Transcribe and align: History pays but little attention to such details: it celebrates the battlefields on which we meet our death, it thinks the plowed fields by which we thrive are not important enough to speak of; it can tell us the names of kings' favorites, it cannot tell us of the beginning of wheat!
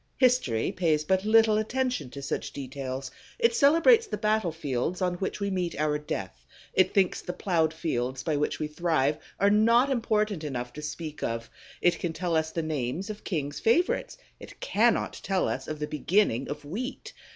History 0.17 0.71
pays 0.71 1.03
but 1.03 1.25
little 1.25 1.59
attention 1.59 2.09
to 2.09 2.23
such 2.23 2.53
details: 2.53 3.11
it 3.37 3.53
celebrates 3.53 4.07
the 4.07 4.17
battlefields 4.17 4.99
on 4.99 5.13
which 5.17 5.39
we 5.39 5.51
meet 5.51 5.79
our 5.79 5.99
death, 5.99 6.43
it 6.73 6.91
thinks 6.91 7.21
the 7.21 7.33
plowed 7.33 7.71
fields 7.71 8.23
by 8.23 8.35
which 8.35 8.57
we 8.57 8.65
thrive 8.65 9.19
are 9.39 9.51
not 9.51 9.91
important 9.91 10.43
enough 10.43 10.73
to 10.73 10.81
speak 10.81 11.21
of; 11.21 11.51
it 11.83 11.99
can 11.99 12.13
tell 12.13 12.35
us 12.35 12.49
the 12.49 12.63
names 12.63 13.11
of 13.11 13.23
kings' 13.23 13.59
favorites, 13.59 14.17
it 14.39 14.59
cannot 14.59 15.19
tell 15.21 15.47
us 15.47 15.67
of 15.67 15.77
the 15.77 15.85
beginning 15.85 16.49
of 16.49 16.65
wheat! 16.65 17.13